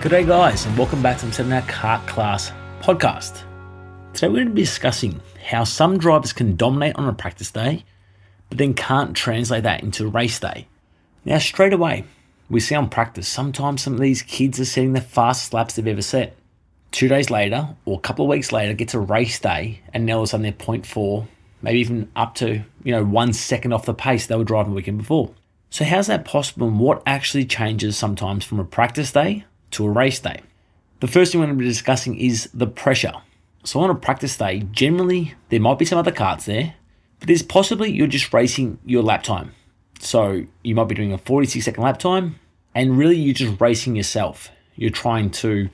[0.00, 3.42] G'day, guys, and welcome back to the Setting Our Kart Class podcast.
[4.14, 7.84] Today, we're going to be discussing how some drivers can dominate on a practice day,
[8.48, 10.66] but then can't translate that into race day.
[11.26, 12.04] Now, straight away,
[12.48, 15.86] we see on practice sometimes some of these kids are setting the fastest laps they've
[15.86, 16.34] ever set.
[16.92, 20.14] Two days later, or a couple of weeks later, gets a race day, and now
[20.14, 21.26] all of a sudden they're 0.4,
[21.60, 24.76] maybe even up to you know one second off the pace they were driving the
[24.76, 25.34] weekend before.
[25.68, 29.90] So, how's that possible, and what actually changes sometimes from a practice day to a
[29.90, 30.40] race day.
[31.00, 33.14] The first thing we're going to be discussing is the pressure.
[33.64, 36.74] So on a practice day, generally there might be some other karts there,
[37.18, 39.54] but there's possibly you're just racing your lap time.
[40.00, 42.38] So you might be doing a 46 second lap time,
[42.74, 44.50] and really you're just racing yourself.
[44.76, 45.68] You're trying to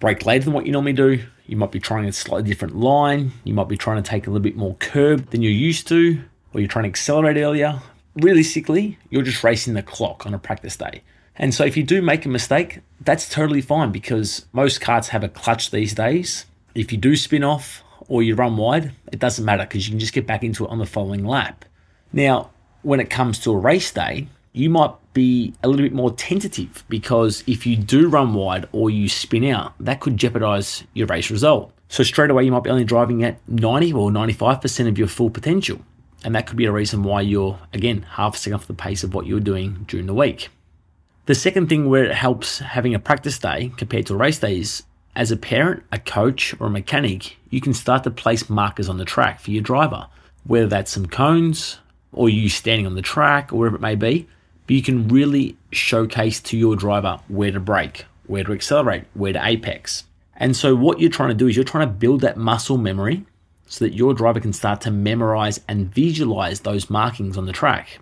[0.00, 1.22] brake later than what you normally do.
[1.46, 3.32] You might be trying a slightly different line.
[3.44, 6.22] You might be trying to take a little bit more curb than you're used to,
[6.52, 7.80] or you're trying to accelerate earlier.
[8.16, 11.02] Realistically, you're just racing the clock on a practice day.
[11.36, 15.24] And so if you do make a mistake, that's totally fine because most karts have
[15.24, 16.46] a clutch these days.
[16.74, 20.00] If you do spin off or you run wide, it doesn't matter because you can
[20.00, 21.64] just get back into it on the following lap.
[22.12, 22.50] Now,
[22.82, 26.84] when it comes to a race day, you might be a little bit more tentative
[26.88, 31.30] because if you do run wide or you spin out, that could jeopardize your race
[31.30, 31.72] result.
[31.88, 35.30] So straight away, you might be only driving at 90 or 95% of your full
[35.30, 35.80] potential.
[36.24, 39.04] And that could be a reason why you're, again, half a second off the pace
[39.04, 40.48] of what you were doing during the week.
[41.28, 44.84] The second thing where it helps having a practice day compared to race day is
[45.14, 48.96] as a parent, a coach, or a mechanic, you can start to place markers on
[48.96, 50.06] the track for your driver,
[50.44, 51.80] whether that's some cones
[52.12, 54.26] or you standing on the track or wherever it may be.
[54.66, 59.34] But you can really showcase to your driver where to brake, where to accelerate, where
[59.34, 60.04] to apex.
[60.34, 63.26] And so, what you're trying to do is you're trying to build that muscle memory
[63.66, 67.98] so that your driver can start to memorize and visualize those markings on the track.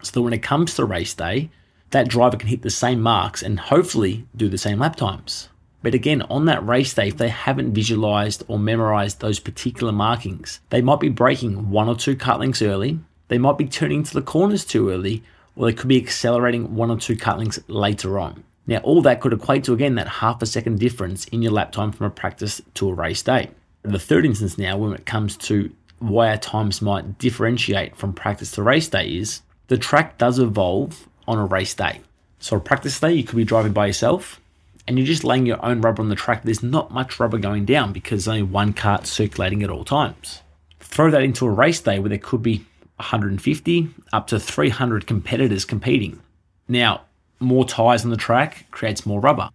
[0.00, 1.50] So that when it comes to race day,
[1.90, 5.48] that driver can hit the same marks and hopefully do the same lap times.
[5.82, 10.60] But again, on that race day, if they haven't visualized or memorized those particular markings,
[10.70, 14.14] they might be braking one or two kart lengths early, they might be turning to
[14.14, 15.22] the corners too early,
[15.54, 18.42] or they could be accelerating one or two kart lengths later on.
[18.66, 21.72] Now, all that could equate to again that half a second difference in your lap
[21.72, 23.50] time from a practice to a race day.
[23.82, 25.70] The third instance now, when it comes to
[26.00, 31.08] why our times might differentiate from practice to race day, is the track does evolve
[31.28, 32.00] on a race day.
[32.40, 34.40] So, a practice day, you could be driving by yourself
[34.88, 36.42] and you're just laying your own rubber on the track.
[36.42, 40.40] There's not much rubber going down because only one kart circulating at all times.
[40.80, 42.64] Throw that into a race day where there could be
[42.96, 46.20] 150 up to 300 competitors competing.
[46.68, 47.02] Now,
[47.38, 49.50] more tyres on the track creates more rubber,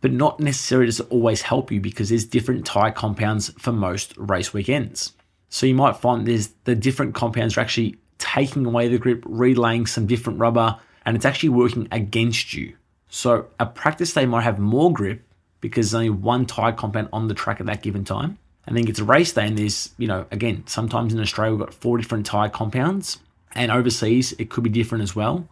[0.00, 4.16] but not necessarily does it always help you because there's different tyre compounds for most
[4.16, 5.12] race weekends.
[5.50, 9.86] So you might find there's the different compounds are actually taking away the grip, relaying
[9.86, 12.74] some different rubber, and it's actually working against you.
[13.08, 15.22] So a practice day might have more grip
[15.62, 18.36] because there's only one tire compound on the track at that given time.
[18.66, 21.64] And then it's a race day, and there's, you know, again, sometimes in Australia we've
[21.64, 23.16] got four different tire compounds,
[23.54, 25.48] and overseas it could be different as well,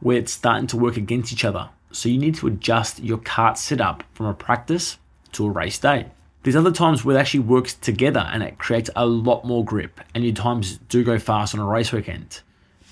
[0.00, 1.70] where it's starting to work against each other.
[1.90, 4.98] So you need to adjust your kart setup from a practice
[5.32, 6.08] to a race day.
[6.42, 10.02] There's other times where it actually works together and it creates a lot more grip,
[10.14, 12.42] and your times do go fast on a race weekend.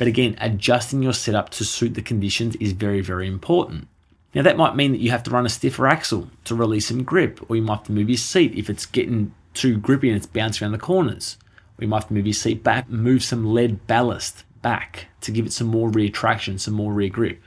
[0.00, 3.86] But again, adjusting your setup to suit the conditions is very, very important.
[4.34, 7.04] Now, that might mean that you have to run a stiffer axle to release some
[7.04, 10.16] grip, or you might have to move your seat if it's getting too grippy and
[10.16, 11.36] it's bouncing around the corners.
[11.78, 15.30] Or you might have to move your seat back, move some lead ballast back to
[15.30, 17.42] give it some more rear traction, some more rear grip.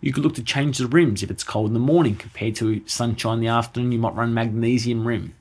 [0.00, 2.84] You could look to change the rims if it's cold in the morning compared to
[2.86, 3.90] sunshine in the afternoon.
[3.90, 5.34] You might run magnesium rim.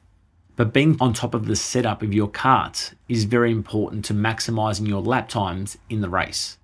[0.60, 4.90] But being on top of the setup of your kart is very important to maximizing
[4.90, 6.58] your lap times in the race.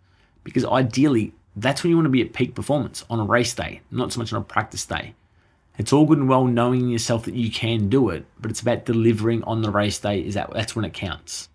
[0.44, 3.80] Because ideally, that's when you want to be at peak performance on a race day,
[3.90, 5.16] not so much on a practice day.
[5.78, 8.84] It's all good and well knowing yourself that you can do it, but it's about
[8.84, 11.48] delivering on the race day is that that's when it counts.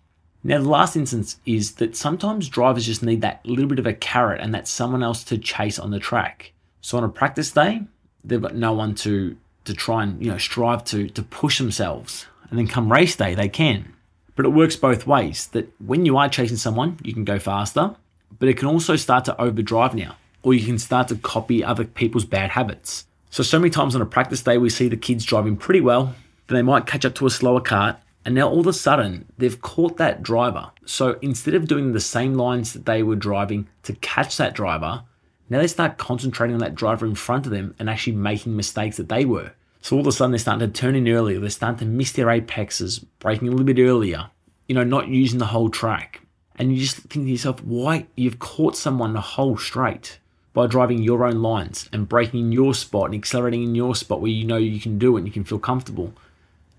[0.43, 3.93] Now the last instance is that sometimes drivers just need that little bit of a
[3.93, 6.53] carrot and that someone else to chase on the track.
[6.81, 7.83] So on a practice day,
[8.23, 12.25] they've got no one to to try and you know strive to to push themselves
[12.51, 13.93] and then come race day, they can.
[14.35, 17.95] But it works both ways that when you are chasing someone, you can go faster,
[18.37, 21.85] but it can also start to overdrive now, or you can start to copy other
[21.85, 23.05] people's bad habits.
[23.29, 26.13] So, so many times on a practice day, we see the kids driving pretty well,
[26.47, 29.25] then they might catch up to a slower kart, and now all of a sudden
[29.37, 30.71] they've caught that driver.
[30.85, 35.03] So instead of doing the same lines that they were driving to catch that driver,
[35.49, 38.97] now they start concentrating on that driver in front of them and actually making mistakes
[38.97, 39.51] that they were.
[39.81, 42.11] So all of a sudden they're starting to turn in earlier, they're starting to miss
[42.11, 44.29] their apexes, braking a little bit earlier,
[44.67, 46.21] you know, not using the whole track.
[46.55, 50.19] And you just think to yourself, why you've caught someone the whole straight.
[50.53, 54.21] by driving your own lines and braking in your spot and accelerating in your spot
[54.21, 56.13] where you know you can do it and you can feel comfortable.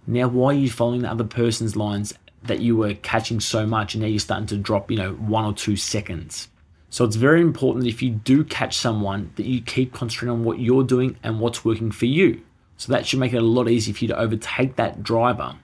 [0.06, 2.12] Now, why are you following the other person's lines
[2.44, 5.44] that you were catching so much and now you're starting to drop, you know, one
[5.44, 6.48] or two seconds?
[6.90, 10.44] So it's very important that if you do catch someone that you keep concentrating on
[10.44, 12.42] what you're doing and what's working for you.
[12.82, 15.54] So that should make it a lot easier for you to overtake that driver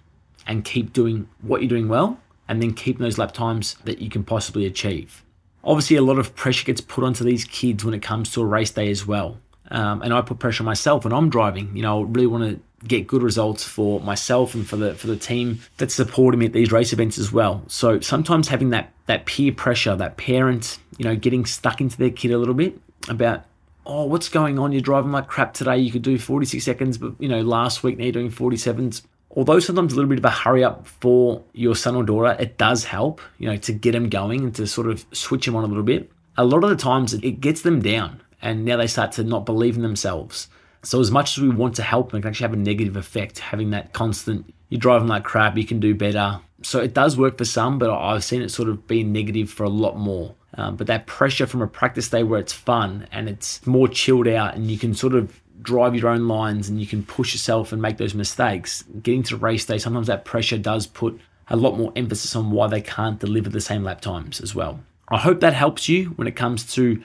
[0.47, 2.17] and keep doing what you're doing well
[2.47, 5.25] and then keep those lap times that you can possibly achieve.
[5.65, 8.47] Obviously, a lot of pressure gets put onto these kids when it comes to a
[8.47, 9.41] race day as well.
[9.69, 11.77] Um, and I put pressure on myself when I'm driving.
[11.77, 15.09] You know, I really want to get good results for myself and for the for
[15.09, 17.65] the team that's supporting me at these race events as well.
[17.67, 22.11] So sometimes having that that peer pressure, that parent, you know, getting stuck into their
[22.11, 23.45] kid a little bit about
[23.89, 24.71] oh, what's going on?
[24.71, 25.79] You're driving like crap today.
[25.79, 29.03] You could do 46 seconds, but you know, last week now you're doing 47s.
[29.31, 32.59] Although sometimes a little bit of a hurry up for your son or daughter, it
[32.59, 35.65] does help, you know, to get them going and to sort of switch them on
[35.65, 36.11] a little bit.
[36.37, 39.47] A lot of the times it gets them down and now they start to not
[39.47, 40.49] believe in themselves.
[40.83, 42.97] So as much as we want to help them, it can actually have a negative
[42.97, 46.41] effect having that constant, you're driving like crap, you can do better.
[46.63, 49.65] So it does work for some, but I've seen it sort of be negative for
[49.65, 50.35] a lot more.
[50.55, 54.29] Um, but that pressure from a practice day where it's fun and it's more chilled
[54.29, 57.73] out and you can sort of drive your own lines and you can push yourself
[57.73, 58.85] and make those mistakes.
[59.03, 62.69] Getting to race day, sometimes that pressure does put a lot more emphasis on why
[62.69, 64.81] they can't deliver the same lap times as well.
[65.09, 67.03] I hope that helps you when it comes to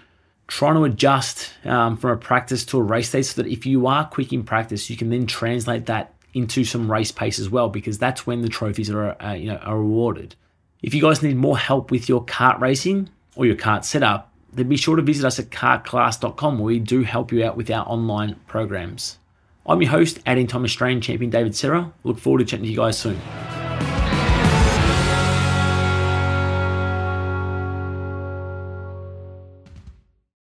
[0.48, 3.88] trying to adjust um, from a practice to a race day so that if you
[3.88, 7.70] are quick in practice, you can then translate that into some race pace as well,
[7.70, 10.36] because that's when the trophies are, uh, you know, are rewarded.
[10.82, 14.70] If you guys need more help with your kart racing or your kart setup, then
[14.70, 17.88] be sure to visit us at kartclass.com where we do help you out with our
[17.88, 19.18] online programs.
[19.66, 21.92] I'm your host, Adding Time Australian champion David Sera.
[22.04, 23.20] Look forward to chatting to you guys soon.